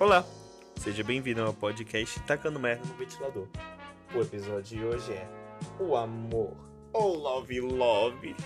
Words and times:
Olá, 0.00 0.24
seja 0.76 1.02
bem-vindo 1.02 1.42
ao 1.42 1.52
podcast 1.52 2.20
Tacando 2.20 2.60
Merda 2.60 2.86
no 2.86 2.94
Ventilador. 2.94 3.48
O 4.14 4.20
episódio 4.20 4.78
de 4.78 4.84
hoje 4.84 5.12
é 5.12 5.28
O 5.80 5.96
Amor, 5.96 6.56
ou 6.92 7.16
Love 7.16 7.60
Love. 7.60 8.36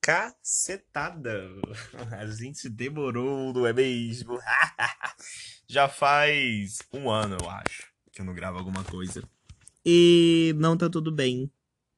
Cacetada! 0.00 1.48
A 2.16 2.26
gente 2.26 2.68
demorou, 2.68 3.52
não 3.52 3.66
é 3.66 3.72
mesmo? 3.72 4.38
Já 5.66 5.88
faz 5.88 6.78
um 6.92 7.10
ano, 7.10 7.38
eu 7.42 7.50
acho, 7.50 7.92
que 8.12 8.20
eu 8.20 8.24
não 8.24 8.32
gravo 8.32 8.56
alguma 8.56 8.84
coisa. 8.84 9.20
E 9.84 10.54
não 10.56 10.76
tá 10.76 10.88
tudo 10.88 11.10
bem. 11.10 11.50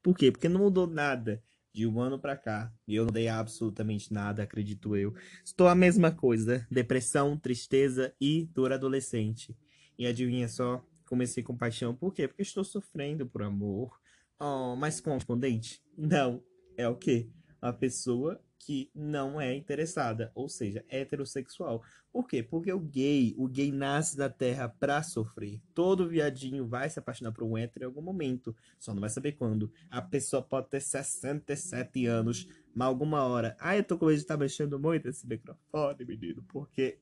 Por 0.02 0.16
quê? 0.16 0.32
Porque 0.32 0.48
não 0.48 0.60
mudou 0.60 0.86
nada 0.86 1.44
de 1.72 1.86
um 1.86 2.00
ano 2.00 2.18
pra 2.18 2.36
cá. 2.36 2.72
E 2.86 2.94
eu 2.94 3.04
não 3.04 3.12
dei 3.12 3.28
absolutamente 3.28 4.12
nada, 4.12 4.42
acredito 4.42 4.96
eu. 4.96 5.14
Estou 5.44 5.68
a 5.68 5.74
mesma 5.74 6.10
coisa: 6.10 6.66
depressão, 6.70 7.36
tristeza 7.36 8.14
e 8.20 8.48
dor 8.52 8.72
adolescente. 8.72 9.56
E 9.98 10.06
adivinha 10.06 10.48
só? 10.48 10.84
Comecei 11.06 11.42
com 11.42 11.56
paixão. 11.56 11.94
Por 11.94 12.12
quê? 12.12 12.28
Porque 12.28 12.42
estou 12.42 12.64
sofrendo 12.64 13.26
por 13.26 13.42
amor. 13.42 13.98
Oh, 14.38 14.76
mas 14.76 15.00
correspondente? 15.00 15.82
Não. 15.96 16.42
É 16.76 16.86
o 16.88 16.94
quê? 16.94 17.28
A 17.60 17.72
pessoa 17.72 18.40
que 18.58 18.90
não 18.94 19.40
é 19.40 19.54
interessada, 19.54 20.32
ou 20.34 20.48
seja, 20.48 20.84
heterossexual. 20.88 21.82
Por 22.12 22.26
quê? 22.26 22.42
Porque 22.42 22.72
o 22.72 22.80
gay, 22.80 23.34
o 23.38 23.46
gay 23.46 23.70
nasce 23.70 24.16
da 24.16 24.28
terra 24.28 24.68
pra 24.68 25.02
sofrer. 25.02 25.60
Todo 25.74 26.08
viadinho 26.08 26.66
vai 26.66 26.90
se 26.90 26.98
apaixonar 26.98 27.32
por 27.32 27.44
um 27.44 27.56
hétero 27.56 27.84
em 27.84 27.86
algum 27.86 28.02
momento, 28.02 28.54
só 28.78 28.92
não 28.92 29.00
vai 29.00 29.10
saber 29.10 29.32
quando. 29.32 29.70
A 29.90 30.02
pessoa 30.02 30.42
pode 30.42 30.68
ter 30.68 30.80
67 30.80 32.06
anos, 32.06 32.48
mas 32.74 32.88
alguma 32.88 33.24
hora. 33.24 33.56
Ah, 33.60 33.76
eu 33.76 33.84
tô 33.84 33.96
com 33.96 34.06
medo 34.06 34.16
de 34.16 34.22
estar 34.22 34.34
tá 34.34 34.40
mexendo 34.40 34.78
muito 34.78 35.08
esse 35.08 35.26
microfone, 35.26 36.04
menino, 36.04 36.44
porque 36.48 36.98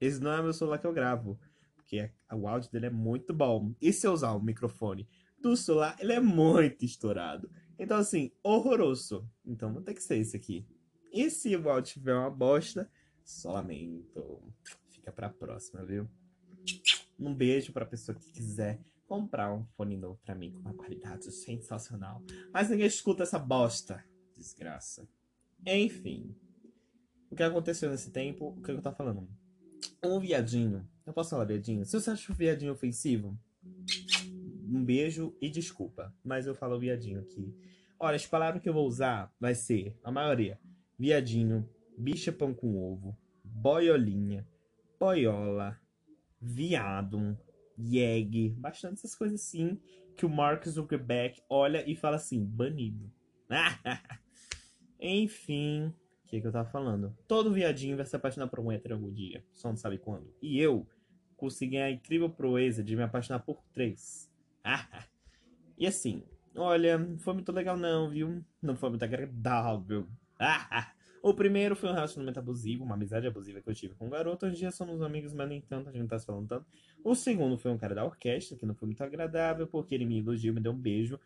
esse 0.00 0.20
não 0.20 0.32
é 0.32 0.42
meu 0.42 0.52
celular 0.52 0.78
que 0.78 0.86
eu 0.86 0.92
gravo. 0.92 1.38
Porque 1.76 2.10
o 2.32 2.48
áudio 2.48 2.70
dele 2.72 2.86
é 2.86 2.90
muito 2.90 3.34
bom. 3.34 3.74
E 3.80 3.92
se 3.92 4.06
eu 4.06 4.12
usar 4.12 4.32
o 4.32 4.42
microfone 4.42 5.06
do 5.40 5.56
celular, 5.56 5.96
ele 6.00 6.14
é 6.14 6.20
muito 6.20 6.84
estourado. 6.84 7.50
Então, 7.78 7.98
assim, 7.98 8.32
horroroso. 8.42 9.28
Então, 9.44 9.72
não 9.72 9.82
tem 9.82 9.94
que 9.94 10.02
ser 10.02 10.16
esse 10.16 10.36
aqui. 10.36 10.66
E 11.14 11.30
se 11.30 11.54
o 11.54 11.70
áudio 11.70 11.92
tiver 11.92 12.12
uma 12.12 12.28
bosta, 12.28 12.90
só 13.24 13.52
lamento. 13.52 14.42
Fica 14.90 15.12
pra 15.12 15.28
próxima, 15.28 15.84
viu? 15.84 16.10
Um 17.16 17.32
beijo 17.32 17.72
pra 17.72 17.86
pessoa 17.86 18.18
que 18.18 18.32
quiser 18.32 18.80
comprar 19.06 19.54
um 19.54 19.64
fone 19.76 19.96
novo 19.96 20.18
pra 20.24 20.34
mim 20.34 20.50
com 20.50 20.58
uma 20.58 20.74
qualidade 20.74 21.30
sensacional. 21.30 22.20
Mas 22.52 22.68
ninguém 22.68 22.86
escuta 22.86 23.22
essa 23.22 23.38
bosta. 23.38 24.04
Desgraça. 24.36 25.08
Enfim. 25.64 26.34
O 27.30 27.36
que 27.36 27.44
aconteceu 27.44 27.90
nesse 27.90 28.10
tempo? 28.10 28.48
O 28.48 28.60
que 28.60 28.72
eu 28.72 28.82
tô 28.82 28.90
falando? 28.90 29.28
Um 30.02 30.18
viadinho. 30.18 30.84
Eu 31.06 31.12
posso 31.12 31.30
falar 31.30 31.44
viadinho? 31.44 31.84
Se 31.84 31.92
você 31.92 32.10
acha 32.10 32.32
o 32.32 32.34
viadinho 32.34 32.72
ofensivo, 32.72 33.38
um 34.68 34.84
beijo 34.84 35.32
e 35.40 35.48
desculpa. 35.48 36.12
Mas 36.24 36.48
eu 36.48 36.56
falo 36.56 36.80
viadinho 36.80 37.20
aqui. 37.20 37.54
Olha, 38.00 38.16
as 38.16 38.26
palavras 38.26 38.60
que 38.60 38.68
eu 38.68 38.74
vou 38.74 38.84
usar 38.84 39.32
vai 39.38 39.54
ser, 39.54 39.96
a 40.02 40.10
maioria, 40.10 40.58
viadinho, 40.98 41.68
bicha 41.96 42.32
pão 42.32 42.54
com 42.54 42.76
ovo, 42.76 43.16
boiolinha, 43.42 44.46
boiola, 44.98 45.78
viado, 46.40 47.38
yeg, 47.78 48.50
bastante 48.50 48.94
essas 48.94 49.14
coisas 49.14 49.40
assim 49.40 49.80
que 50.16 50.24
o 50.24 50.30
Mark 50.30 50.66
Zuckerberg 50.66 51.42
olha 51.48 51.88
e 51.88 51.94
fala 51.94 52.16
assim, 52.16 52.44
banido. 52.44 53.10
Enfim, 55.00 55.88
o 55.88 56.26
que, 56.28 56.40
que 56.40 56.46
eu 56.46 56.52
tava 56.52 56.68
falando? 56.70 57.16
Todo 57.26 57.52
viadinho 57.52 57.96
vai 57.96 58.06
se 58.06 58.16
apaixonar 58.16 58.48
por 58.48 58.72
hétero 58.72 58.94
algum 58.94 59.12
dia, 59.12 59.44
só 59.52 59.68
não 59.68 59.76
sabe 59.76 59.98
quando. 59.98 60.32
E 60.40 60.58
eu 60.58 60.86
consegui 61.36 61.78
a 61.78 61.90
incrível 61.90 62.30
proeza 62.30 62.82
de 62.82 62.96
me 62.96 63.02
apaixonar 63.02 63.40
por 63.40 63.62
três. 63.72 64.30
e 65.76 65.86
assim, 65.86 66.22
olha, 66.54 66.96
não 66.96 67.18
foi 67.18 67.34
muito 67.34 67.52
legal 67.52 67.76
não, 67.76 68.08
viu? 68.08 68.44
Não 68.62 68.76
foi 68.76 68.90
muito 68.90 69.04
agradável. 69.04 70.06
o 71.24 71.32
primeiro 71.32 71.74
foi 71.74 71.88
um 71.88 71.94
relacionamento 71.94 72.38
abusivo, 72.38 72.84
uma 72.84 72.96
amizade 72.96 73.26
abusiva 73.26 73.58
que 73.58 73.66
eu 73.70 73.74
tive 73.74 73.94
com 73.94 74.08
um 74.08 74.10
garoto. 74.10 74.44
Hoje 74.44 74.56
em 74.56 74.58
dia 74.58 74.70
somos 74.70 75.00
amigos, 75.00 75.32
mas 75.32 75.48
nem 75.48 75.58
tanto, 75.58 75.88
a 75.88 75.92
gente 75.92 76.02
não 76.02 76.06
tá 76.06 76.18
se 76.18 76.26
falando 76.26 76.46
tanto. 76.46 76.66
O 77.02 77.14
segundo 77.14 77.56
foi 77.56 77.70
um 77.70 77.78
cara 77.78 77.94
da 77.94 78.04
orquestra, 78.04 78.58
que 78.58 78.66
não 78.66 78.74
foi 78.74 78.84
muito 78.84 79.02
agradável, 79.02 79.66
porque 79.66 79.94
ele 79.94 80.04
me 80.04 80.18
elogiou, 80.18 80.54
me 80.54 80.60
deu 80.60 80.72
um 80.72 80.76
beijo. 80.76 81.18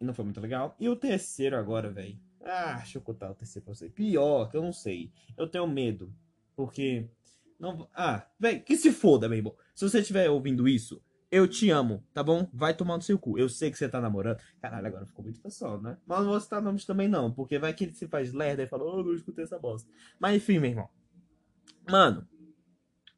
E 0.00 0.04
não 0.04 0.14
foi 0.14 0.24
muito 0.24 0.40
legal. 0.40 0.76
E 0.78 0.88
o 0.88 0.94
terceiro 0.94 1.56
agora, 1.56 1.90
velho. 1.90 2.16
Ah, 2.44 2.74
deixa 2.74 2.98
eu 2.98 3.02
contar 3.02 3.32
o 3.32 3.34
terceiro 3.34 3.64
pra 3.64 3.74
você. 3.74 3.90
Pior, 3.90 4.48
que 4.48 4.56
eu 4.56 4.62
não 4.62 4.72
sei. 4.72 5.10
Eu 5.36 5.48
tenho 5.48 5.66
medo. 5.66 6.14
Porque. 6.54 7.10
Não... 7.58 7.88
Ah, 7.92 8.24
velho, 8.38 8.62
que 8.62 8.76
se 8.76 8.92
foda, 8.92 9.28
meu 9.28 9.38
irmão. 9.38 9.56
Se 9.74 9.84
você 9.84 9.98
estiver 9.98 10.30
ouvindo 10.30 10.68
isso, 10.68 11.02
eu 11.32 11.48
te 11.48 11.70
amo, 11.70 12.04
tá 12.12 12.22
bom? 12.22 12.46
Vai 12.52 12.76
tomar 12.76 12.96
no 12.96 13.02
seu 13.02 13.18
cu. 13.18 13.38
Eu 13.38 13.48
sei 13.48 13.70
que 13.70 13.78
você 13.78 13.88
tá 13.88 14.02
namorando. 14.02 14.38
Caralho, 14.60 14.86
agora 14.86 15.06
ficou 15.06 15.24
muito 15.24 15.40
pessoal, 15.40 15.80
né? 15.80 15.96
Mas 16.06 16.18
não 16.18 16.26
vou 16.26 16.38
citar 16.38 16.60
nomes 16.60 16.84
também 16.84 17.08
não, 17.08 17.32
porque 17.32 17.58
vai 17.58 17.72
que 17.72 17.84
ele 17.84 17.94
se 17.94 18.06
faz 18.06 18.34
lerda 18.34 18.62
e 18.62 18.66
fala, 18.66 18.84
oh, 18.84 19.02
não 19.02 19.14
escutei 19.14 19.44
essa 19.44 19.58
bosta. 19.58 19.90
Mas 20.20 20.36
enfim, 20.36 20.58
meu 20.58 20.68
irmão. 20.68 20.90
Mano, 21.88 22.28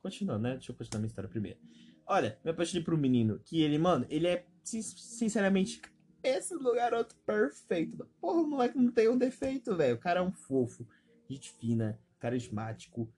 continuando, 0.00 0.44
né? 0.44 0.52
Deixa 0.52 0.70
eu 0.70 0.76
continuar 0.76 1.00
minha 1.00 1.08
história 1.08 1.28
primeiro. 1.28 1.58
Olha, 2.06 2.38
me 2.44 2.52
apaixonei 2.52 2.84
por 2.84 2.94
um 2.94 2.98
menino 2.98 3.40
que 3.40 3.60
ele, 3.60 3.78
mano, 3.78 4.06
ele 4.08 4.28
é, 4.28 4.46
sinceramente, 4.62 5.82
esse 6.22 6.56
garoto 6.56 7.16
perfeito. 7.26 8.08
Porra, 8.20 8.42
o 8.42 8.46
moleque 8.46 8.78
não 8.78 8.92
tem 8.92 9.08
um 9.08 9.18
defeito, 9.18 9.74
velho. 9.74 9.96
O 9.96 9.98
cara 9.98 10.20
é 10.20 10.22
um 10.22 10.32
fofo, 10.32 10.86
gente 11.28 11.50
fina, 11.50 11.98
carismático, 12.20 13.12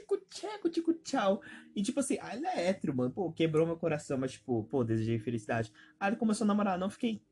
tico 0.00 0.16
tcheco, 0.28 0.68
tico 0.68 0.94
tchau. 0.94 1.42
E 1.74 1.82
tipo 1.82 2.00
assim, 2.00 2.18
ah, 2.20 2.36
ele 2.36 2.46
é 2.46 2.68
hétero, 2.68 2.94
mano. 2.94 3.10
Pô, 3.10 3.32
quebrou 3.32 3.66
meu 3.66 3.76
coração, 3.76 4.18
mas 4.18 4.32
tipo, 4.32 4.64
pô, 4.64 4.84
desejei 4.84 5.18
felicidade. 5.18 5.72
Aí 5.98 6.10
ele 6.10 6.16
começou 6.16 6.44
a 6.44 6.48
namorar, 6.48 6.78
não 6.78 6.90
fiquei 6.90 7.22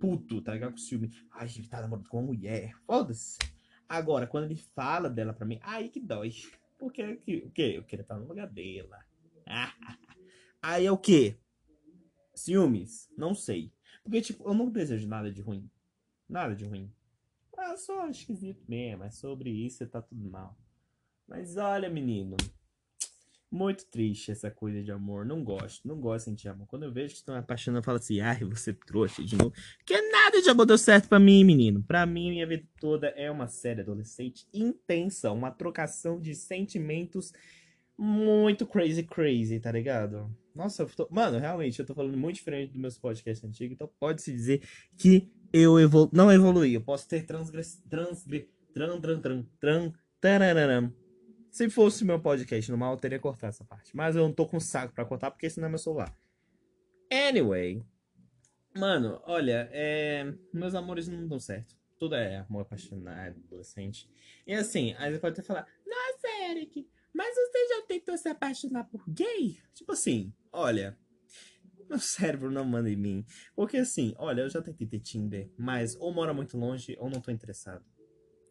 puto, 0.00 0.40
tá 0.40 0.52
ligado? 0.52 0.72
Com 0.72 0.78
ciúme. 0.78 1.10
Ai, 1.32 1.48
ele 1.56 1.68
tá 1.68 1.80
namorando 1.80 2.08
com 2.08 2.18
uma 2.18 2.26
mulher. 2.26 2.72
Foda-se. 2.86 3.38
Agora, 3.88 4.26
quando 4.26 4.44
ele 4.44 4.56
fala 4.56 5.08
dela 5.10 5.32
pra 5.32 5.46
mim, 5.46 5.58
aí 5.62 5.88
que 5.88 6.00
dói. 6.00 6.32
Porque 6.78 7.02
o 7.46 7.50
quê? 7.50 7.74
Eu 7.76 7.84
queria 7.84 8.02
estar 8.02 8.16
no 8.16 8.26
lugar 8.26 8.48
dela. 8.48 8.98
aí 10.62 10.86
é 10.86 10.92
o 10.92 10.98
quê? 10.98 11.36
Ciúmes? 12.34 13.08
Não 13.16 13.34
sei. 13.34 13.72
Porque, 14.02 14.20
tipo, 14.20 14.48
eu 14.48 14.54
não 14.54 14.70
desejo 14.70 15.08
nada 15.08 15.32
de 15.32 15.40
ruim. 15.40 15.68
Nada 16.28 16.54
de 16.54 16.64
ruim. 16.64 16.92
Ah, 17.56 17.76
só 17.76 18.08
esquisito 18.08 18.62
mesmo. 18.68 19.04
É 19.04 19.10
sobre 19.10 19.50
isso 19.50 19.86
tá 19.86 20.02
tudo 20.02 20.28
mal. 20.28 20.56
Mas 21.28 21.56
olha, 21.56 21.90
menino. 21.90 22.36
Muito 23.50 23.86
triste 23.86 24.32
essa 24.32 24.50
coisa 24.50 24.82
de 24.82 24.90
amor. 24.90 25.24
Não 25.24 25.42
gosto, 25.42 25.86
não 25.86 26.00
gosto 26.00 26.32
de 26.32 26.48
amor. 26.48 26.66
Quando 26.66 26.82
eu 26.82 26.92
vejo 26.92 27.14
que 27.14 27.20
estão 27.20 27.34
apaixonando, 27.34 27.78
eu 27.78 27.84
falo 27.84 27.98
assim, 27.98 28.20
ai, 28.20 28.40
você 28.44 28.72
trouxa 28.72 29.22
de 29.24 29.36
novo. 29.36 29.52
Porque 29.78 30.00
nada 30.10 30.42
de 30.42 30.50
amor 30.50 30.66
deu 30.66 30.76
certo 30.76 31.08
pra 31.08 31.18
mim, 31.18 31.44
menino. 31.44 31.82
Pra 31.82 32.04
mim, 32.04 32.30
minha 32.30 32.46
vida 32.46 32.64
toda 32.80 33.08
é 33.08 33.30
uma 33.30 33.46
série 33.46 33.80
adolescente 33.80 34.46
intensa. 34.52 35.30
Uma 35.30 35.50
trocação 35.50 36.20
de 36.20 36.34
sentimentos 36.34 37.32
muito 37.96 38.66
crazy, 38.66 39.04
crazy, 39.04 39.58
tá 39.58 39.72
ligado? 39.72 40.30
Nossa, 40.54 40.82
eu 40.82 40.88
tô... 40.88 41.08
mano, 41.10 41.38
realmente, 41.38 41.78
eu 41.78 41.86
tô 41.86 41.94
falando 41.94 42.16
muito 42.16 42.36
diferente 42.36 42.72
dos 42.72 42.80
meus 42.80 42.98
podcasts 42.98 43.48
antigos. 43.48 43.74
Então 43.74 43.90
pode-se 43.98 44.32
dizer 44.32 44.62
que 44.96 45.30
eu 45.52 45.78
evolu... 45.78 46.10
não 46.12 46.30
evoluí. 46.30 46.74
Eu 46.74 46.82
posso 46.82 47.08
ter 47.08 47.24
transgress... 47.24 47.80
transgre... 47.88 48.50
tran, 48.74 49.00
tran, 49.00 49.20
tran, 49.20 49.44
tran, 49.60 49.92
tran, 50.20 50.92
se 51.56 51.70
fosse 51.70 52.04
meu 52.04 52.20
podcast 52.20 52.70
normal, 52.70 52.92
eu 52.92 52.98
teria 52.98 53.18
cortado 53.18 53.48
essa 53.48 53.64
parte. 53.64 53.96
Mas 53.96 54.14
eu 54.14 54.22
não 54.22 54.30
tô 54.30 54.46
com 54.46 54.60
saco 54.60 54.92
pra 54.92 55.06
cortar 55.06 55.30
porque 55.30 55.46
esse 55.46 55.58
não 55.58 55.66
é 55.66 55.70
meu 55.70 55.78
celular. 55.78 56.14
Anyway. 57.10 57.82
Mano, 58.76 59.22
olha, 59.24 59.66
é... 59.72 60.34
meus 60.52 60.74
amores 60.74 61.08
não 61.08 61.26
dão 61.26 61.40
certo. 61.40 61.74
Tudo 61.98 62.14
é 62.14 62.40
amor 62.40 62.60
apaixonado, 62.60 63.40
adolescente. 63.46 64.06
E 64.46 64.52
assim, 64.52 64.94
aí 64.98 65.10
você 65.10 65.18
pode 65.18 65.32
até 65.32 65.42
falar, 65.42 65.66
nossa, 65.86 66.28
Eric, 66.50 66.86
mas 67.14 67.34
você 67.34 67.68
já 67.68 67.86
tentou 67.86 68.18
se 68.18 68.28
apaixonar 68.28 68.84
por 68.84 69.02
gay? 69.08 69.58
Tipo 69.72 69.92
assim, 69.92 70.34
olha, 70.52 70.94
meu 71.88 71.98
cérebro 71.98 72.50
não 72.50 72.66
manda 72.66 72.90
em 72.90 72.96
mim. 72.96 73.24
Porque 73.54 73.78
assim, 73.78 74.14
olha, 74.18 74.42
eu 74.42 74.50
já 74.50 74.60
tentei 74.60 74.86
ter 74.86 75.00
Tinder, 75.00 75.50
mas 75.56 75.96
ou 75.96 76.12
mora 76.12 76.34
muito 76.34 76.58
longe 76.58 76.94
ou 77.00 77.08
não 77.08 77.22
tô 77.22 77.30
interessado. 77.30 77.82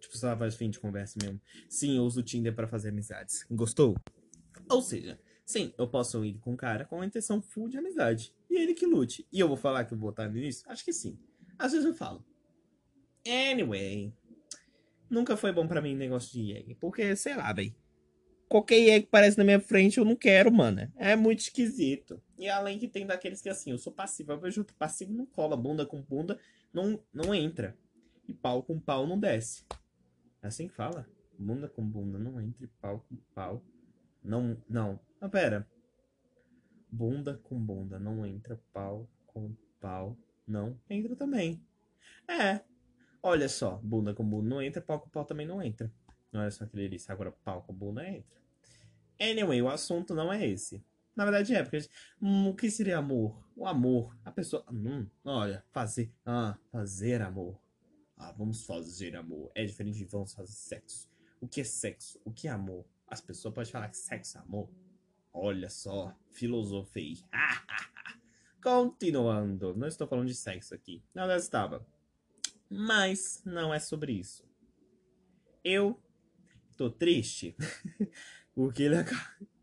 Tipo, 0.06 0.18
só 0.20 0.38
faz 0.38 0.56
fim 0.56 0.70
de 0.70 0.80
conversa 0.80 1.18
mesmo. 1.22 1.42
Sim, 1.68 1.98
eu 1.98 2.04
uso 2.04 2.20
o 2.20 2.24
Tinder 2.24 2.54
para 2.54 2.68
fazer 2.68 2.90
amizades. 2.90 3.44
Gostou? 3.50 3.96
Ou 4.70 4.82
seja, 4.82 5.20
sim, 5.44 5.74
eu 5.80 5.88
posso 5.88 6.24
ir 6.24 6.38
com 6.38 6.54
um 6.54 6.56
cara 6.56 6.86
com 6.86 7.02
a 7.02 7.06
intenção 7.06 7.42
full 7.42 7.68
de 7.68 7.78
amizade. 7.78 8.32
E 8.48 8.56
ele 8.56 8.76
que 8.76 8.86
lute. 8.86 9.28
E 9.32 9.40
eu 9.40 9.48
vou 9.48 9.58
falar 9.58 9.84
que 9.84 9.94
eu 9.94 9.98
vou 9.98 10.12
estar 10.12 10.30
nisso? 10.30 10.64
Acho 10.68 10.86
que 10.86 10.94
sim. 10.94 11.18
Às 11.58 11.72
vezes 11.72 11.88
eu 11.88 11.94
falo. 11.96 12.24
Anyway. 13.28 14.14
Nunca 15.10 15.36
foi 15.36 15.52
bom 15.52 15.68
para 15.68 15.82
mim 15.82 15.96
negócio 15.96 16.32
de 16.32 16.54
egg. 16.54 16.76
Porque, 16.76 17.16
sei 17.16 17.36
lá, 17.36 17.52
véi. 17.52 17.76
Qualquer 18.48 18.76
egg 18.76 19.06
que 19.06 19.12
parece 19.12 19.40
na 19.40 19.44
minha 19.44 19.60
frente 19.60 19.98
eu 19.98 20.06
não 20.06 20.16
quero, 20.16 20.52
mano. 20.52 20.92
É 20.96 21.16
muito 21.16 21.40
esquisito. 21.40 22.22
E 22.38 22.48
além 22.48 22.78
que 22.78 22.88
tem 22.88 23.08
daqueles 23.08 23.42
que 23.42 23.50
assim, 23.50 23.72
eu 23.72 23.80
sou 23.80 23.92
passivo. 23.92 24.34
Eu 24.34 24.40
vejo 24.40 24.64
passivo 24.78 25.14
não 25.14 25.26
cola. 25.26 25.58
Bunda 25.58 25.84
com 25.84 26.00
bunda 26.00 26.40
não, 26.72 27.04
não 27.12 27.34
entra. 27.34 27.76
E 28.28 28.34
pau 28.34 28.62
com 28.62 28.80
pau 28.80 29.08
não 29.08 29.20
desce. 29.20 29.64
Assim 30.46 30.68
que 30.68 30.76
fala? 30.76 31.08
Bunda 31.40 31.68
com 31.68 31.84
bunda 31.84 32.20
não 32.20 32.40
entra, 32.40 32.70
pau 32.80 33.04
com 33.10 33.16
pau. 33.34 33.64
Não, 34.24 34.56
não. 34.70 35.00
Ah, 35.20 35.28
pera. 35.28 35.68
Bunda 36.92 37.36
com 37.44 37.60
bunda 37.60 37.98
não 37.98 38.24
entra, 38.24 38.62
pau 38.72 39.10
com 39.26 39.56
pau 39.82 40.16
não 40.48 40.80
entra 40.88 41.16
também. 41.16 41.66
É. 42.28 42.62
Olha 43.24 43.50
só, 43.50 43.78
bunda 43.84 44.14
com 44.14 44.24
bunda 44.24 44.48
não 44.48 44.62
entra, 44.62 44.84
pau 44.84 45.00
com 45.00 45.10
pau 45.10 45.26
também 45.26 45.48
não 45.48 45.64
entra. 45.64 45.92
É 46.32 46.52
só 46.52 46.68
que 46.68 46.90
disse, 46.90 47.12
agora 47.12 47.32
pau 47.32 47.64
com 47.64 47.74
bunda 47.74 48.08
entra. 48.08 48.40
Anyway, 49.20 49.64
o 49.64 49.68
assunto 49.68 50.14
não 50.14 50.32
é 50.32 50.46
esse. 50.46 50.86
Na 51.16 51.24
verdade 51.24 51.56
é, 51.56 51.64
porque 51.64 51.80
hum, 52.22 52.50
o 52.50 52.56
que 52.56 52.70
seria 52.70 53.00
amor? 53.00 53.44
O 53.56 53.66
amor, 53.66 54.16
a 54.24 54.32
pessoa, 54.32 54.64
hum, 54.72 55.08
olha, 55.24 55.66
fazer, 55.72 56.14
ah, 56.24 56.56
fazer 56.72 57.24
amor. 57.24 57.65
Ah, 58.18 58.32
vamos 58.32 58.64
fazer 58.64 59.16
amor. 59.16 59.52
É 59.54 59.66
diferente 59.66 59.98
de 59.98 60.06
vamos 60.06 60.34
fazer 60.34 60.54
sexo. 60.54 61.10
O 61.42 61.48
que 61.48 61.62
é 61.62 61.64
sexo? 61.64 62.20
O 62.24 62.32
que 62.32 62.48
é 62.48 62.52
amor? 62.52 62.86
As 63.08 63.22
pessoas 63.22 63.54
podem 63.54 63.72
falar 63.72 63.90
que 63.90 63.98
sexo 63.98 64.38
é 64.38 64.42
amor. 64.42 64.70
Olha 65.34 65.70
só, 65.70 66.16
filosofei. 66.32 67.18
Continuando, 68.64 69.76
não 69.76 69.88
estou 69.88 70.08
falando 70.08 70.28
de 70.28 70.36
sexo 70.36 70.74
aqui. 70.74 71.04
Não, 71.14 71.30
eu 71.30 71.38
estava. 71.38 71.86
Mas 72.70 73.44
não 73.46 73.74
é 73.74 73.80
sobre 73.80 74.14
isso. 74.14 74.44
Eu 75.64 76.02
tô 76.76 76.90
triste 76.90 77.56
porque 78.56 78.84
ele 78.84 78.96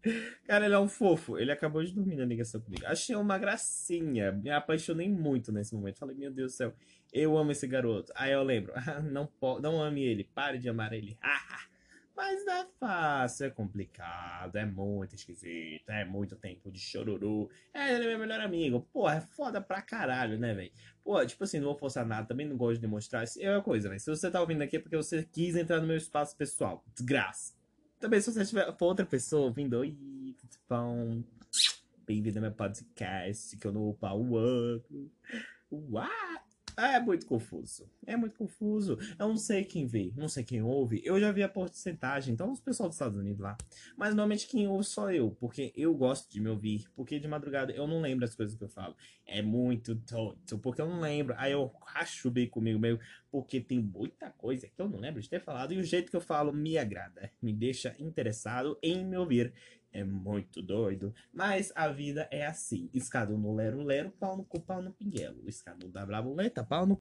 Cara, 0.46 0.64
ele 0.64 0.74
é 0.74 0.78
um 0.78 0.88
fofo. 0.88 1.38
Ele 1.38 1.52
acabou 1.52 1.82
de 1.82 1.92
dormir 1.92 2.16
na 2.16 2.24
ligação 2.24 2.60
comigo. 2.60 2.84
Achei 2.86 3.14
uma 3.14 3.38
gracinha. 3.38 4.32
Me 4.32 4.50
apaixonei 4.50 5.08
muito 5.08 5.52
nesse 5.52 5.74
momento. 5.74 5.98
Falei, 5.98 6.16
meu 6.16 6.32
Deus 6.32 6.52
do 6.52 6.56
céu, 6.56 6.74
eu 7.12 7.36
amo 7.38 7.52
esse 7.52 7.66
garoto. 7.66 8.12
Aí 8.16 8.32
eu 8.32 8.42
lembro, 8.42 8.72
não, 9.10 9.28
não 9.60 9.82
ame 9.82 10.02
ele, 10.02 10.24
pare 10.24 10.58
de 10.58 10.68
amar 10.68 10.92
ele. 10.92 11.16
Mas 12.14 12.44
não 12.44 12.52
é 12.52 12.66
fácil, 12.78 13.46
é 13.46 13.50
complicado, 13.50 14.56
é 14.56 14.66
muito 14.66 15.14
esquisito, 15.14 15.88
é 15.88 16.04
muito 16.04 16.36
tempo 16.36 16.70
de 16.70 16.78
choruru. 16.78 17.48
É, 17.72 17.94
ele 17.94 18.04
é 18.04 18.08
meu 18.08 18.18
melhor 18.18 18.38
amigo. 18.40 18.86
Pô, 18.92 19.08
é 19.08 19.20
foda 19.20 19.62
pra 19.62 19.80
caralho, 19.80 20.38
né, 20.38 20.52
velho? 20.52 20.70
Pô, 21.02 21.24
tipo 21.24 21.42
assim, 21.42 21.58
não 21.58 21.68
vou 21.68 21.78
forçar 21.78 22.04
nada, 22.04 22.28
também 22.28 22.46
não 22.46 22.56
gosto 22.56 22.74
de 22.74 22.82
demonstrar. 22.82 23.24
Isso 23.24 23.40
é 23.40 23.50
uma 23.50 23.62
coisa, 23.62 23.88
velho. 23.88 23.98
Se 23.98 24.10
você 24.10 24.30
tá 24.30 24.40
ouvindo 24.42 24.60
aqui 24.60 24.76
é 24.76 24.80
porque 24.80 24.96
você 24.96 25.24
quis 25.24 25.56
entrar 25.56 25.80
no 25.80 25.86
meu 25.86 25.96
espaço 25.96 26.36
pessoal. 26.36 26.84
Desgraça. 26.94 27.61
Também, 28.02 28.20
se 28.20 28.32
você 28.32 28.44
tiver 28.44 28.76
for 28.76 28.86
outra 28.86 29.06
pessoa 29.06 29.44
ouvindo, 29.44 29.74
oi, 29.78 29.96
tudo 30.36 30.56
bom? 30.68 31.22
Bem-vindo 32.04 32.40
ao 32.40 32.42
meu 32.42 32.50
podcast, 32.50 33.56
que 33.56 33.64
eu 33.64 33.72
não 33.72 33.90
upa 33.90 34.12
o 34.12 34.36
ano. 34.36 34.82
Uau! 35.70 36.08
É 36.76 36.98
muito 37.00 37.26
confuso. 37.26 37.90
É 38.06 38.16
muito 38.16 38.36
confuso. 38.36 38.98
Eu 39.18 39.28
não 39.28 39.36
sei 39.36 39.64
quem 39.64 39.86
vê, 39.86 40.12
não 40.16 40.28
sei 40.28 40.44
quem 40.44 40.62
ouve. 40.62 41.00
Eu 41.04 41.20
já 41.20 41.30
vi 41.30 41.42
a 41.42 41.48
porcentagem, 41.48 42.32
então 42.32 42.50
os 42.50 42.60
pessoal 42.60 42.88
dos 42.88 42.96
Estados 42.96 43.18
Unidos 43.18 43.40
lá. 43.40 43.56
Mas 43.96 44.10
normalmente 44.10 44.46
quem 44.46 44.66
ouve 44.66 44.84
sou 44.84 45.10
eu, 45.10 45.30
porque 45.38 45.72
eu 45.76 45.94
gosto 45.94 46.30
de 46.30 46.40
me 46.40 46.48
ouvir. 46.48 46.90
Porque 46.94 47.18
de 47.18 47.28
madrugada 47.28 47.72
eu 47.72 47.86
não 47.86 48.00
lembro 48.00 48.24
as 48.24 48.34
coisas 48.34 48.56
que 48.56 48.64
eu 48.64 48.68
falo. 48.68 48.96
É 49.26 49.42
muito 49.42 49.96
tonto, 49.96 50.58
porque 50.58 50.80
eu 50.80 50.88
não 50.88 51.00
lembro. 51.00 51.34
Aí 51.38 51.52
eu 51.52 51.72
racho 51.86 52.30
bem 52.30 52.48
comigo 52.48 52.78
mesmo, 52.78 53.00
porque 53.30 53.60
tem 53.60 53.80
muita 53.80 54.30
coisa 54.30 54.66
que 54.66 54.80
eu 54.80 54.88
não 54.88 54.98
lembro 54.98 55.20
de 55.20 55.28
ter 55.28 55.40
falado. 55.40 55.72
E 55.72 55.78
o 55.78 55.84
jeito 55.84 56.10
que 56.10 56.16
eu 56.16 56.20
falo 56.20 56.52
me 56.52 56.78
agrada, 56.78 57.30
me 57.40 57.52
deixa 57.52 57.94
interessado 57.98 58.78
em 58.82 59.04
me 59.04 59.16
ouvir. 59.16 59.52
É 59.92 60.02
muito 60.02 60.62
doido. 60.62 61.14
Mas 61.32 61.70
a 61.74 61.88
vida 61.88 62.26
é 62.30 62.46
assim. 62.46 62.88
Escadu 62.94 63.36
no 63.36 63.54
lero 63.54 63.82
lero, 63.82 64.10
pau 64.18 64.36
no 64.36 64.44
cu, 64.44 64.58
pau 64.58 64.80
no 64.80 64.90
pinguelo. 64.90 65.46
Escadu 65.46 65.88
da 65.88 66.06
bravuleta, 66.06 66.64
pau 66.64 66.86
no... 66.86 66.98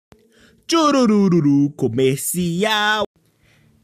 Churururu 0.69 1.71
comercial. 1.71 3.03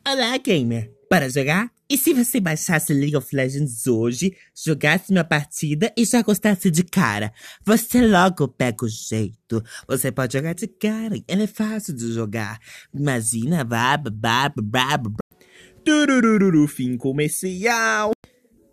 Olá, 0.06 0.38
gamer. 0.38 0.94
Para 1.10 1.30
jogar? 1.30 1.72
E 1.90 1.98
se 1.98 2.14
você 2.14 2.42
baixasse 2.42 2.94
League 2.94 3.16
of 3.16 3.34
Legends 3.34 3.88
hoje, 3.88 4.36
jogasse 4.54 5.10
uma 5.10 5.24
partida 5.24 5.94
e 5.96 6.04
já 6.04 6.22
gostasse 6.22 6.70
de 6.70 6.84
cara? 6.84 7.32
Você 7.66 8.06
logo 8.06 8.50
pega 8.50 8.84
o 8.84 8.90
jeito. 8.90 9.64
Você 9.88 10.12
pode 10.12 10.34
jogar 10.34 10.54
de 10.54 10.68
cara, 10.68 11.16
ele 11.26 11.44
é 11.44 11.48
fácil 11.48 11.96
de 11.96 12.12
jogar. 12.12 12.60
Imagina, 12.94 13.64
blá, 13.64 13.96
blá, 13.96 14.50
blá, 14.50 14.98
blá, 14.98 15.16
Turururu, 15.86 16.68
fim 16.68 16.98
comercial. 16.98 18.17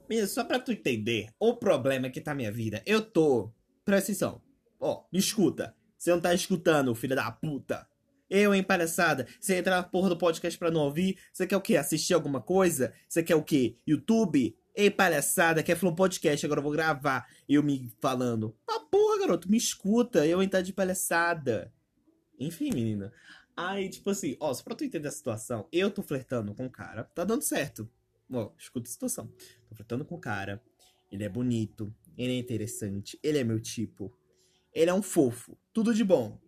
Minha, 0.09 0.27
só 0.27 0.45
pra 0.45 0.59
tu 0.59 0.71
entender, 0.71 1.31
o 1.39 1.57
problema 1.57 2.11
que 2.11 2.21
tá 2.21 2.35
minha 2.35 2.53
vida. 2.53 2.83
Eu 2.85 3.01
tô. 3.01 3.51
Presta 3.85 4.13
atenção. 4.13 4.43
Ó, 4.79 5.05
me 5.13 5.19
escuta. 5.19 5.75
Você 5.97 6.11
não 6.11 6.21
tá 6.21 6.35
escutando, 6.35 6.95
filho 6.95 7.17
da 7.17 7.31
puta. 7.31 7.89
Eu, 8.29 8.55
hein, 8.55 8.63
palhaçada? 8.63 9.27
Você 9.41 9.57
entra 9.57 9.77
na 9.77 9.83
porra 9.83 10.11
do 10.11 10.19
podcast 10.19 10.59
pra 10.59 10.71
não 10.71 10.83
ouvir? 10.83 11.19
Você 11.33 11.47
quer 11.47 11.57
o 11.57 11.61
quê? 11.61 11.77
Assistir 11.77 12.13
alguma 12.13 12.41
coisa? 12.41 12.93
Você 13.09 13.23
quer 13.23 13.35
o 13.35 13.43
quê? 13.43 13.77
YouTube? 13.87 14.57
Ei, 14.75 14.91
palhaçada, 14.91 15.63
quer 15.63 15.77
falar 15.77 15.93
um 15.93 15.97
podcast, 15.97 16.45
agora 16.45 16.59
eu 16.59 16.65
vou 16.65 16.73
gravar. 16.73 17.27
Eu 17.49 17.63
me 17.63 17.91
falando. 18.01 18.55
Ah, 18.69 18.81
porra, 18.81 19.21
garoto, 19.21 19.51
me 19.51 19.57
escuta. 19.57 20.27
Eu 20.27 20.43
entrar 20.43 20.63
de 20.63 20.73
palhaçada. 20.73 21.73
Enfim, 22.39 22.71
menina. 22.75 23.13
Aí, 23.57 23.89
tipo 23.89 24.11
assim, 24.11 24.37
ó, 24.41 24.53
só 24.53 24.65
pra 24.65 24.75
tu 24.75 24.85
entender 24.85 25.09
a 25.09 25.13
situação, 25.13 25.69
eu 25.73 25.91
tô 25.91 26.03
flertando 26.03 26.55
com 26.55 26.67
o 26.67 26.71
cara, 26.71 27.05
tá 27.05 27.25
dando 27.25 27.43
certo. 27.43 27.89
Ó, 28.35 28.53
escuta 28.59 28.89
a 28.89 28.93
situação. 28.93 29.27
Tô 29.69 29.75
flertando 29.75 30.05
com 30.05 30.17
o 30.17 30.21
cara. 30.21 30.63
Ele 31.11 31.25
é 31.25 31.29
bonito. 31.29 31.95
Ele 32.17 32.33
é 32.33 32.39
interessante. 32.39 33.19
Ele 33.23 33.39
é 33.39 33.45
meu 33.45 33.61
tipo. 33.61 34.13
Ele 34.73 34.91
é 34.91 34.95
um 34.95 35.03
fofo. 35.03 35.57
Tudo 35.73 35.95
de 35.95 36.05
bom. 36.05 36.41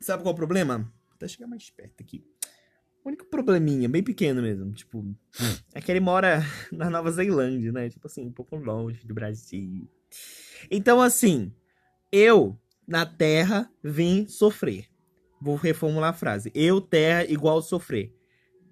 Sabe 0.00 0.22
qual 0.22 0.32
é 0.32 0.34
o 0.34 0.36
problema? 0.36 0.78
Vou 0.78 1.14
até 1.14 1.28
chegar 1.28 1.46
mais 1.46 1.68
perto 1.70 2.02
aqui. 2.02 2.24
O 3.04 3.08
único 3.08 3.26
probleminha, 3.26 3.88
bem 3.88 4.02
pequeno 4.02 4.42
mesmo, 4.42 4.72
tipo, 4.72 5.04
é 5.72 5.80
que 5.80 5.90
ele 5.90 6.00
mora 6.00 6.42
na 6.72 6.90
Nova 6.90 7.10
Zelândia, 7.10 7.72
né? 7.72 7.88
Tipo 7.88 8.06
assim, 8.06 8.26
um 8.26 8.32
pouco 8.32 8.56
longe 8.56 9.06
do 9.06 9.14
Brasil. 9.14 9.88
Então, 10.70 11.00
assim, 11.00 11.52
eu, 12.10 12.58
na 12.86 13.06
Terra, 13.06 13.70
vim 13.82 14.26
sofrer. 14.26 14.88
Vou 15.40 15.54
reformular 15.54 16.10
a 16.10 16.14
frase. 16.14 16.50
Eu, 16.54 16.80
Terra, 16.80 17.24
igual 17.24 17.62
sofrer 17.62 18.17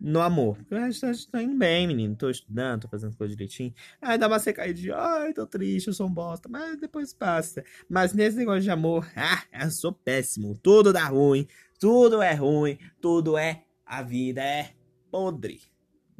no 0.00 0.20
amor. 0.20 0.58
Eu 0.70 0.78
acho 0.78 1.00
que 1.00 1.30
tá 1.30 1.42
indo 1.42 1.56
bem, 1.56 1.86
menino. 1.86 2.14
Tô 2.14 2.30
estudando, 2.30 2.82
tô 2.82 2.88
fazendo 2.88 3.16
coisa 3.16 3.34
direitinho. 3.34 3.74
Aí 4.00 4.18
dá 4.18 4.26
uma 4.28 4.38
de 4.38 4.92
ai, 4.92 5.32
tô 5.32 5.46
triste, 5.46 5.88
eu 5.88 5.92
sou 5.92 6.06
um 6.06 6.12
bosta. 6.12 6.48
Mas 6.48 6.78
depois 6.78 7.12
passa. 7.12 7.64
Mas 7.88 8.12
nesse 8.12 8.36
negócio 8.36 8.62
de 8.62 8.70
amor, 8.70 9.06
ah, 9.16 9.42
eu 9.64 9.70
sou 9.70 9.92
péssimo. 9.92 10.58
Tudo 10.62 10.92
dá 10.92 11.06
ruim, 11.06 11.46
tudo 11.78 12.22
é 12.22 12.34
ruim, 12.34 12.78
tudo 13.00 13.36
é. 13.36 13.64
A 13.84 14.02
vida 14.02 14.42
é 14.42 14.72
podre. 15.10 15.60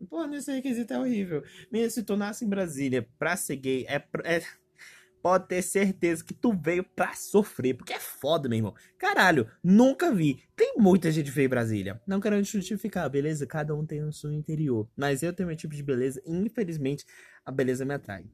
Pô, 0.08 0.24
nesse 0.26 0.52
requisito 0.52 0.92
é 0.92 0.98
horrível. 0.98 1.42
Menino, 1.72 1.90
se 1.90 2.02
tu 2.02 2.16
nasce 2.16 2.44
em 2.44 2.48
Brasília 2.48 3.08
pra 3.18 3.36
ser 3.36 3.56
gay, 3.56 3.86
é, 3.88 3.96
é 4.24 4.42
pode 5.26 5.48
ter 5.48 5.60
certeza 5.60 6.24
que 6.24 6.32
tu 6.32 6.52
veio 6.52 6.84
pra 6.84 7.12
sofrer, 7.16 7.74
porque 7.74 7.92
é 7.92 7.98
foda, 7.98 8.48
meu 8.48 8.58
irmão. 8.58 8.74
Caralho, 8.96 9.50
nunca 9.60 10.14
vi. 10.14 10.40
Tem 10.54 10.74
muita 10.78 11.10
gente 11.10 11.32
feia 11.32 11.46
em 11.46 11.48
Brasília. 11.48 12.00
Não 12.06 12.20
quero 12.20 12.40
justificar, 12.44 13.10
beleza? 13.10 13.44
Cada 13.44 13.74
um 13.74 13.84
tem 13.84 14.04
o 14.04 14.12
seu 14.12 14.30
interior. 14.30 14.88
Mas 14.96 15.24
eu 15.24 15.32
tenho 15.32 15.48
meu 15.48 15.56
tipo 15.56 15.74
de 15.74 15.82
beleza 15.82 16.22
infelizmente, 16.24 17.04
a 17.44 17.50
beleza 17.50 17.84
me 17.84 17.94
atrai. 17.94 18.24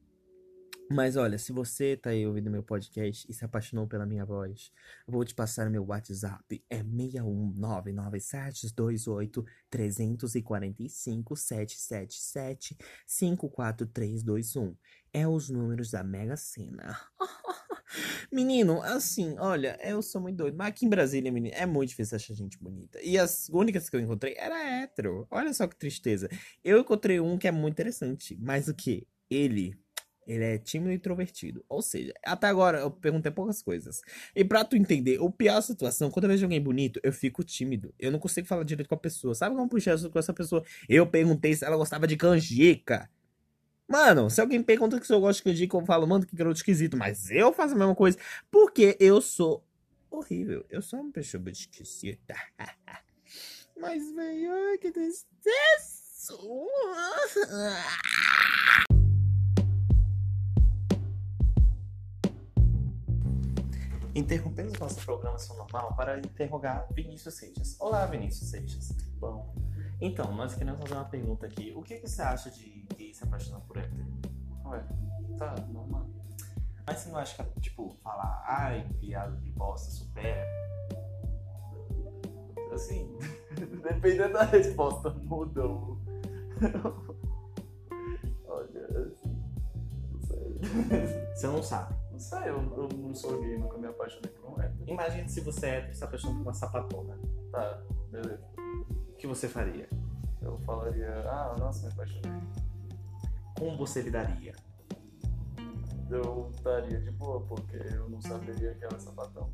Mas 0.93 1.15
olha, 1.15 1.39
se 1.39 1.51
você 1.51 1.97
tá 1.97 2.11
aí 2.11 2.27
ouvindo 2.27 2.51
meu 2.51 2.61
podcast 2.61 3.25
e 3.27 3.33
se 3.33 3.43
apaixonou 3.43 3.87
pela 3.87 4.05
minha 4.05 4.23
voz, 4.23 4.71
vou 5.07 5.25
te 5.25 5.33
passar 5.33 5.67
meu 5.67 5.83
WhatsApp. 5.83 6.63
É 6.69 6.83
6199728 6.83 9.43
É 15.11 15.27
os 15.27 15.49
números 15.49 15.89
da 15.89 16.03
Mega 16.03 16.37
Sena. 16.37 16.95
Menino, 18.31 18.79
assim, 18.83 19.35
olha, 19.39 19.79
eu 19.81 19.99
sou 20.03 20.21
muito 20.21 20.37
doido. 20.37 20.55
Mas 20.55 20.67
aqui 20.67 20.85
em 20.85 20.89
Brasília, 20.89 21.31
menino, 21.31 21.55
é 21.55 21.65
muito 21.65 21.89
difícil 21.89 22.17
achar 22.17 22.35
gente 22.35 22.59
bonita. 22.59 23.01
E 23.01 23.17
as 23.17 23.49
únicas 23.49 23.89
que 23.89 23.95
eu 23.95 23.99
encontrei 23.99 24.35
era 24.37 24.83
hétero. 24.83 25.25
Olha 25.31 25.51
só 25.55 25.67
que 25.67 25.75
tristeza. 25.75 26.29
Eu 26.63 26.77
encontrei 26.79 27.19
um 27.19 27.35
que 27.37 27.47
é 27.47 27.51
muito 27.51 27.73
interessante. 27.73 28.37
Mas 28.39 28.67
o 28.67 28.75
que? 28.75 29.07
Ele 29.27 29.82
ele 30.27 30.43
é 30.43 30.57
tímido 30.57 30.91
e 30.91 30.95
introvertido. 30.95 31.63
Ou 31.67 31.81
seja, 31.81 32.13
até 32.25 32.47
agora 32.47 32.79
eu 32.79 32.91
perguntei 32.91 33.31
poucas 33.31 33.61
coisas. 33.61 34.01
E 34.35 34.43
pra 34.43 34.63
tu 34.63 34.75
entender, 34.75 35.19
o 35.19 35.31
pior 35.31 35.61
situação, 35.61 36.09
quando 36.09 36.25
eu 36.25 36.29
vejo 36.29 36.45
alguém 36.45 36.61
bonito, 36.61 36.99
eu 37.03 37.11
fico 37.11 37.43
tímido. 37.43 37.93
Eu 37.99 38.11
não 38.11 38.19
consigo 38.19 38.47
falar 38.47 38.63
direito 38.63 38.87
com 38.87 38.95
a 38.95 38.97
pessoa. 38.97 39.35
Sabe 39.35 39.55
como 39.55 39.69
puxar 39.69 39.97
com 40.09 40.19
essa 40.19 40.33
pessoa? 40.33 40.63
Eu 40.87 41.05
perguntei 41.07 41.55
se 41.55 41.65
ela 41.65 41.77
gostava 41.77 42.07
de 42.07 42.15
canjica. 42.17 43.09
Mano, 43.87 44.29
se 44.29 44.39
alguém 44.41 44.63
pergunta 44.63 45.03
se 45.03 45.13
eu 45.13 45.19
gosto 45.19 45.39
de 45.39 45.43
canjica, 45.43 45.77
eu 45.77 45.85
falo, 45.85 46.07
mano, 46.07 46.25
que 46.25 46.35
garoto 46.35 46.57
esquisito. 46.57 46.97
Mas 46.97 47.29
eu 47.29 47.53
faço 47.53 47.75
a 47.75 47.77
mesma 47.77 47.95
coisa. 47.95 48.17
Porque 48.49 48.97
eu 48.99 49.21
sou 49.21 49.63
horrível. 50.09 50.65
Eu 50.69 50.81
sou 50.81 50.99
uma 50.99 51.11
pessoa 51.11 51.43
esquisita. 51.49 52.35
Mas, 53.77 54.13
velho, 54.13 54.79
que 54.79 54.91
tristeza. 54.91 56.03
Interrompemos 64.15 64.77
nossa 64.77 65.01
programação 65.01 65.57
normal 65.57 65.95
para 65.95 66.19
interrogar 66.19 66.87
Vinícius 66.93 67.33
Seixas. 67.33 67.75
Olá, 67.79 68.05
Vinícius 68.05 68.51
Seixas. 68.51 68.91
Bom, 69.17 69.55
Então, 69.99 70.31
nós 70.35 70.53
queremos 70.53 70.81
fazer 70.81 70.93
uma 70.93 71.05
pergunta 71.05 71.47
aqui. 71.47 71.73
O 71.75 71.81
que, 71.81 71.97
que 71.97 72.07
você 72.07 72.21
acha 72.21 72.51
de 72.51 72.85
gay 72.95 73.11
se 73.11 73.23
apaixonar 73.23 73.61
por 73.61 73.77
hétero? 73.77 74.05
Ué, 74.65 74.83
tá, 75.39 75.55
normal. 75.71 76.07
Mas 76.85 76.99
você 76.99 77.09
não 77.09 77.17
acha 77.17 77.43
que, 77.43 77.59
tipo, 77.61 77.97
falar, 78.03 78.43
ai, 78.45 78.87
viado 78.99 79.35
de 79.41 79.49
bosta, 79.51 79.89
supera? 79.89 80.45
Assim, 82.71 83.17
dependendo 83.81 84.33
da 84.33 84.43
resposta, 84.43 85.09
muda 85.09 85.65
o. 85.65 85.97
Olha, 88.45 88.85
assim. 89.07 89.43
Não 90.11 90.21
sei. 90.21 90.59
Você 91.33 91.47
não 91.47 91.63
sabe. 91.63 92.02
Não 92.13 92.19
sei, 92.19 92.49
eu, 92.49 92.57
eu 92.77 92.89
não 92.95 93.15
sou 93.15 93.41
gay, 93.41 93.57
nunca 93.57 93.75
me 93.79 93.87
apaixonei 93.87 94.31
por 94.33 94.51
um 94.51 94.61
hétero. 94.61 94.83
Imagine 94.87 95.27
se 95.27 95.41
você 95.41 95.65
é 95.65 95.69
hétero 95.77 95.93
e 95.93 95.95
se 95.95 96.03
apaixona 96.03 96.35
por 96.35 96.41
uma 96.43 96.53
sapatona. 96.53 97.17
Tá, 97.51 97.81
beleza. 98.11 98.39
O 98.55 99.15
que 99.17 99.25
você 99.25 99.49
faria? 99.49 99.89
Eu 100.39 100.59
falaria, 100.59 101.09
ah, 101.27 101.55
nossa, 101.57 101.87
me 101.87 101.93
apaixonei. 101.93 102.31
Como 103.57 103.75
você 103.77 104.03
lidaria? 104.03 104.53
Eu 106.11 106.51
estaria 106.53 107.01
de 107.01 107.09
boa, 107.09 107.41
porque 107.41 107.77
eu 107.77 108.07
não 108.07 108.21
saberia 108.21 108.75
que 108.75 108.85
ela 108.85 108.95
é 108.95 108.99
sapatão. 108.99 109.49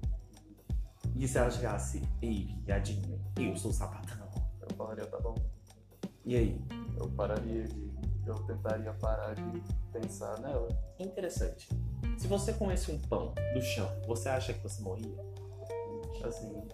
E 1.16 1.26
se 1.30 1.38
ela 1.38 1.50
chegasse, 1.50 2.02
ei, 2.22 2.54
viadinho, 2.66 3.22
eu 3.38 3.56
sou 3.56 3.72
sapatão. 3.72 4.28
Eu 4.62 4.76
falaria, 4.76 5.06
tá 5.06 5.18
bom. 5.22 5.36
E 6.26 6.36
aí? 6.36 6.62
Eu 6.98 7.10
pararia 7.12 7.64
de. 7.64 7.90
Eu 8.26 8.36
tentaria 8.44 8.92
parar 8.96 9.34
de 9.34 9.64
pensar 9.94 10.38
nela. 10.42 10.68
Interessante. 11.00 11.70
Se 12.18 12.28
você 12.28 12.54
comesse 12.54 12.92
um 12.92 13.00
pão 13.00 13.34
do 13.54 13.62
chão, 13.62 13.90
você 14.08 14.30
acha 14.30 14.54
que 14.54 14.62
você 14.62 14.82
morria? 14.82 15.18
Assim, 16.24 16.68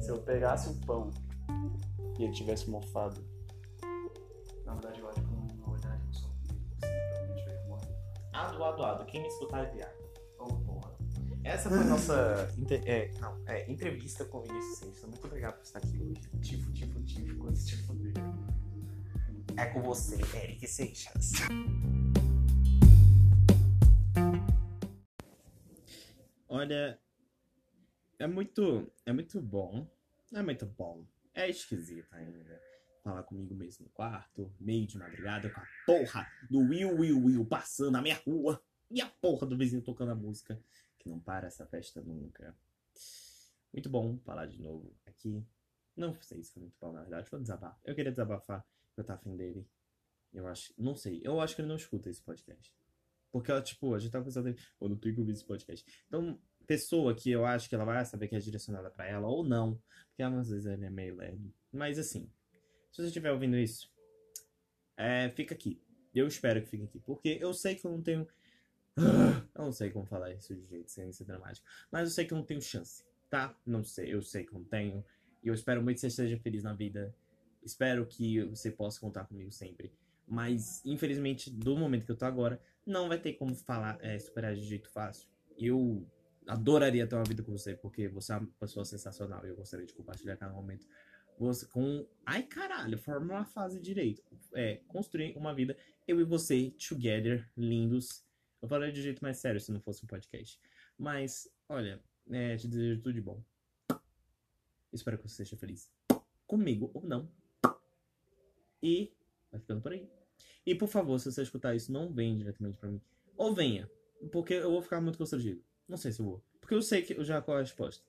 se 0.00 0.08
eu 0.10 0.18
pegasse 0.22 0.68
o 0.68 0.74
pão 0.86 1.10
e 2.18 2.24
ele 2.24 2.32
tivesse 2.32 2.68
mofado. 2.68 3.24
Na 4.66 4.74
verdade, 4.74 5.00
eu 5.00 5.08
acho 5.08 5.20
que 5.20 5.26
eu 5.26 5.56
não 5.56 5.72
olharia 5.72 6.04
o 6.10 6.14
som. 6.14 6.30
Provavelmente 6.80 7.46
eu 7.48 7.52
ia 7.54 7.64
morrer. 7.68 7.88
Ado, 8.32 8.64
ado, 8.64 8.82
ado. 8.84 9.04
Quem 9.06 9.22
me 9.22 9.28
escutar 9.28 9.64
é 9.66 9.70
viado. 9.70 9.96
Oh, 10.40 10.46
porra. 10.46 10.90
Essa 11.44 11.68
foi 11.70 11.78
a 11.78 11.84
nossa 11.84 12.52
inte- 12.58 12.82
é, 12.86 13.10
não, 13.20 13.38
é, 13.46 13.70
entrevista 13.70 14.24
com 14.24 14.38
o 14.38 14.42
Vinícius 14.42 14.78
Seixas. 14.78 15.02
Muito 15.04 15.24
obrigado 15.26 15.54
por 15.54 15.62
estar 15.62 15.78
aqui 15.78 15.96
hoje. 16.02 16.20
Tifo, 16.42 16.72
tifo, 16.72 17.00
tifo, 17.04 17.36
coisa 17.38 17.64
tifo 17.64 17.94
dele. 17.94 18.14
É 19.56 19.66
com 19.66 19.80
você, 19.82 20.16
Eric 20.36 20.66
Seixas. 20.66 21.32
Olha, 26.58 27.00
é 28.18 28.26
muito, 28.26 28.92
é 29.06 29.12
muito 29.12 29.40
bom. 29.40 29.88
É 30.34 30.42
muito 30.42 30.66
bom. 30.66 31.06
É 31.32 31.48
esquisito 31.48 32.12
ainda. 32.12 32.60
Falar 33.04 33.22
comigo 33.22 33.54
mesmo 33.54 33.84
no 33.84 33.92
quarto, 33.92 34.52
meio 34.58 34.84
de 34.84 34.98
madrugada, 34.98 35.48
com 35.50 35.60
a 35.60 35.66
porra 35.86 36.26
do 36.50 36.58
Will 36.58 36.96
Will 36.96 37.24
Will 37.24 37.46
passando 37.46 37.92
na 37.92 38.02
minha 38.02 38.16
rua. 38.26 38.60
E 38.90 39.00
a 39.00 39.06
porra 39.06 39.46
do 39.46 39.56
vizinho 39.56 39.82
tocando 39.82 40.10
a 40.10 40.16
música. 40.16 40.60
Que 40.98 41.08
não 41.08 41.20
para 41.20 41.46
essa 41.46 41.64
festa 41.64 42.02
nunca. 42.02 42.52
Muito 43.72 43.88
bom 43.88 44.18
falar 44.24 44.46
de 44.46 44.60
novo 44.60 44.92
aqui. 45.06 45.46
Não 45.96 46.12
sei 46.20 46.42
se 46.42 46.52
foi 46.52 46.62
muito 46.62 46.76
bom, 46.80 46.90
na 46.90 47.02
verdade. 47.02 47.30
Foi 47.30 47.38
um 47.38 47.42
desabafo. 47.42 47.78
Eu 47.84 47.94
queria 47.94 48.10
desabafar, 48.10 48.66
eu 48.96 49.04
tava 49.04 49.20
afim 49.20 49.36
dele. 49.36 49.64
Eu 50.32 50.48
acho. 50.48 50.74
Não 50.76 50.96
sei. 50.96 51.20
Eu 51.22 51.40
acho 51.40 51.54
que 51.54 51.62
ele 51.62 51.68
não 51.68 51.76
escuta 51.76 52.10
esse 52.10 52.20
podcast. 52.20 52.76
Porque, 53.30 53.62
tipo, 53.62 53.94
a 53.94 53.98
gente 53.98 54.10
tava 54.10 54.24
pensando 54.24 54.44
dele. 54.44 54.58
Eu 54.80 54.88
não 54.88 54.96
tenho 54.96 55.14
que 55.14 55.30
esse 55.30 55.44
podcast. 55.44 56.04
Então, 56.06 56.40
pessoa 56.68 57.14
que 57.14 57.30
eu 57.30 57.46
acho 57.46 57.66
que 57.68 57.74
ela 57.74 57.84
vai 57.84 58.04
saber 58.04 58.28
que 58.28 58.36
é 58.36 58.38
direcionada 58.38 58.90
pra 58.90 59.06
ela, 59.06 59.26
ou 59.26 59.42
não. 59.42 59.82
Porque 60.08 60.22
às 60.22 60.50
vezes 60.50 60.66
ele 60.66 60.84
é 60.84 60.90
meio 60.90 61.16
lerdo. 61.16 61.52
Mas 61.72 61.98
assim, 61.98 62.30
se 62.92 63.02
você 63.02 63.08
estiver 63.08 63.32
ouvindo 63.32 63.56
isso, 63.56 63.90
é, 64.96 65.30
fica 65.30 65.54
aqui. 65.54 65.80
Eu 66.14 66.26
espero 66.26 66.60
que 66.60 66.68
fique 66.68 66.84
aqui. 66.84 67.00
Porque 67.00 67.38
eu 67.40 67.54
sei 67.54 67.74
que 67.74 67.86
eu 67.86 67.90
não 67.90 68.02
tenho. 68.02 68.28
Eu 69.54 69.64
não 69.64 69.72
sei 69.72 69.90
como 69.90 70.06
falar 70.06 70.32
isso 70.32 70.54
de 70.54 70.64
jeito 70.66 70.88
sem 70.88 71.10
ser 71.12 71.24
dramático. 71.24 71.66
Mas 71.90 72.08
eu 72.08 72.14
sei 72.14 72.24
que 72.24 72.32
eu 72.32 72.38
não 72.38 72.44
tenho 72.44 72.62
chance, 72.62 73.02
tá? 73.28 73.52
Não 73.66 73.82
sei. 73.82 74.14
Eu 74.14 74.22
sei 74.22 74.44
que 74.44 74.54
eu 74.54 74.60
não 74.60 74.64
tenho. 74.64 75.04
E 75.42 75.48
eu 75.48 75.54
espero 75.54 75.82
muito 75.82 75.96
que 75.96 76.02
você 76.02 76.06
esteja 76.06 76.38
feliz 76.38 76.62
na 76.62 76.72
vida. 76.72 77.12
Espero 77.60 78.06
que 78.06 78.40
você 78.44 78.70
possa 78.70 79.00
contar 79.00 79.24
comigo 79.24 79.50
sempre. 79.50 79.92
Mas, 80.28 80.80
infelizmente, 80.84 81.50
do 81.50 81.76
momento 81.76 82.06
que 82.06 82.12
eu 82.12 82.16
tô 82.16 82.24
agora, 82.24 82.60
não 82.86 83.08
vai 83.08 83.18
ter 83.18 83.32
como 83.32 83.52
falar, 83.56 83.98
é, 84.00 84.16
superar 84.16 84.54
de 84.54 84.62
jeito 84.62 84.88
fácil. 84.88 85.28
Eu 85.58 86.06
adoraria 86.48 87.06
ter 87.06 87.14
uma 87.14 87.24
vida 87.24 87.42
com 87.42 87.52
você, 87.52 87.76
porque 87.76 88.08
você 88.08 88.32
é 88.32 88.36
uma 88.36 88.48
pessoa 88.58 88.84
sensacional 88.84 89.44
e 89.44 89.50
eu 89.50 89.56
gostaria 89.56 89.86
de 89.86 89.94
compartilhar 89.94 90.36
cada 90.36 90.52
momento 90.52 90.86
você 91.38 91.66
com. 91.66 92.06
Ai 92.26 92.42
caralho, 92.42 92.98
forma 92.98 93.34
uma 93.34 93.44
fase 93.44 93.80
direito. 93.80 94.22
É, 94.54 94.76
construir 94.88 95.36
uma 95.36 95.54
vida, 95.54 95.76
eu 96.06 96.20
e 96.20 96.24
você, 96.24 96.70
together, 96.72 97.48
lindos. 97.56 98.24
Eu 98.60 98.68
falaria 98.68 98.92
de 98.92 99.00
jeito 99.00 99.22
mais 99.22 99.38
sério 99.38 99.60
se 99.60 99.70
não 99.70 99.80
fosse 99.80 100.04
um 100.04 100.08
podcast. 100.08 100.60
Mas, 100.98 101.48
olha, 101.68 102.02
é, 102.30 102.56
te 102.56 102.66
desejo 102.66 103.00
tudo 103.00 103.12
de 103.12 103.20
bom. 103.20 103.42
Espero 104.92 105.16
que 105.16 105.28
você 105.28 105.42
esteja 105.42 105.58
feliz. 105.60 105.92
Comigo 106.46 106.90
ou 106.92 107.04
não. 107.04 107.30
E 108.82 109.12
vai 109.50 109.60
ficando 109.60 109.80
por 109.80 109.92
aí. 109.92 110.08
E 110.66 110.74
por 110.74 110.88
favor, 110.88 111.18
se 111.20 111.30
você 111.30 111.42
escutar 111.42 111.74
isso, 111.74 111.92
não 111.92 112.12
venha 112.12 112.36
diretamente 112.36 112.78
pra 112.78 112.88
mim. 112.88 113.00
Ou 113.36 113.54
venha, 113.54 113.88
porque 114.32 114.54
eu 114.54 114.70
vou 114.70 114.82
ficar 114.82 115.00
muito 115.00 115.18
constrangido. 115.18 115.62
Não 115.88 115.96
sei 115.96 116.12
se 116.12 116.22
vou. 116.22 116.44
Porque 116.60 116.74
eu 116.74 116.82
sei 116.82 117.02
que 117.02 117.14
eu 117.14 117.24
já 117.24 117.40
qual 117.40 117.56
é 117.56 117.60
a 117.60 117.62
resposta. 117.64 118.04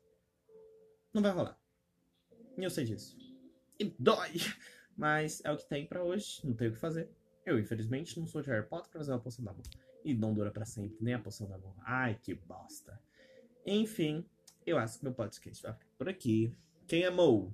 Não 1.13 1.21
vai 1.21 1.31
rolar. 1.31 1.59
E 2.57 2.63
eu 2.63 2.69
sei 2.69 2.85
disso. 2.85 3.17
E 3.79 3.85
dói! 3.97 4.33
Mas 4.97 5.41
é 5.45 5.51
o 5.51 5.57
que 5.57 5.67
tem 5.67 5.87
pra 5.87 6.03
hoje. 6.03 6.41
Não 6.43 6.53
tenho 6.53 6.71
o 6.71 6.73
que 6.73 6.79
fazer. 6.79 7.09
Eu, 7.45 7.57
infelizmente, 7.57 8.19
não 8.19 8.27
sou 8.27 8.41
de 8.41 8.49
Harry 8.49 8.67
Potter 8.67 8.91
pra 8.91 8.99
fazer 8.99 9.13
uma 9.13 9.19
poção 9.19 9.45
da 9.45 9.51
amor. 9.51 9.63
E 10.03 10.13
não 10.13 10.33
dura 10.33 10.51
pra 10.51 10.65
sempre, 10.65 10.97
nem 10.99 11.13
a 11.13 11.19
poção 11.19 11.47
da 11.47 11.55
amor. 11.55 11.73
Ai, 11.79 12.19
que 12.21 12.33
bosta. 12.33 13.01
Enfim, 13.65 14.25
eu 14.65 14.77
acho 14.77 14.99
que 14.99 15.05
meu 15.05 15.13
podcast 15.13 15.63
vai 15.63 15.73
ficar 15.73 15.91
por 15.97 16.09
aqui. 16.09 16.53
Quem 16.85 17.05
amou? 17.05 17.53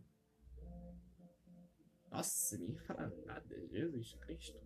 Nossa, 2.12 2.58
nem 2.58 2.76
fala 2.78 3.14
nada. 3.26 3.68
Jesus 3.70 4.14
Cristo. 4.22 4.60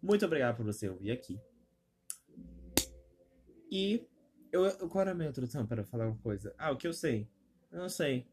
Muito 0.00 0.24
obrigado 0.24 0.56
por 0.56 0.64
você 0.64 0.88
ouvir 0.88 1.10
aqui. 1.10 1.40
E 3.70 4.06
eu- 4.52 4.88
qual 4.88 5.02
era 5.02 5.12
a 5.12 5.14
minha 5.14 5.28
introdução 5.28 5.66
para 5.66 5.84
falar 5.84 6.06
uma 6.06 6.16
coisa? 6.18 6.54
Ah, 6.58 6.70
o 6.70 6.76
que 6.76 6.86
eu 6.86 6.92
sei? 6.92 7.28
Eu 7.70 7.78
não 7.80 7.88
sei. 7.88 8.26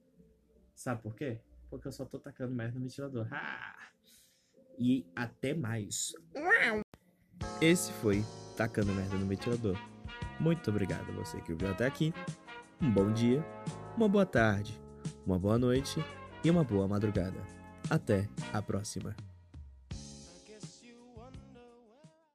Sabe 0.73 1.01
por 1.01 1.15
quê? 1.15 1.39
Porque 1.69 1.87
eu 1.87 1.91
só 1.91 2.05
tô 2.05 2.19
tacando 2.19 2.53
merda 2.53 2.75
no 2.75 2.81
ventilador. 2.81 3.27
Ah! 3.31 3.75
E 4.77 5.05
até 5.15 5.53
mais. 5.53 6.13
Esse 7.61 7.91
foi 7.93 8.23
Tacando 8.57 8.93
Merda 8.93 9.17
no 9.17 9.25
Ventilador. 9.25 9.77
Muito 10.39 10.69
obrigado 10.69 11.09
a 11.09 11.13
você 11.13 11.39
que 11.41 11.53
ouviu 11.53 11.69
até 11.71 11.85
aqui. 11.85 12.13
Um 12.81 12.91
bom 12.91 13.11
dia, 13.13 13.43
uma 13.95 14.09
boa 14.09 14.25
tarde, 14.25 14.77
uma 15.25 15.39
boa 15.39 15.57
noite 15.57 15.99
e 16.43 16.49
uma 16.51 16.63
boa 16.63 16.87
madrugada. 16.87 17.39
Até 17.89 18.27
a 18.51 18.61
próxima. 18.61 19.15